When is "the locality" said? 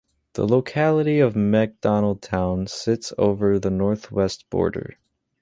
0.33-1.19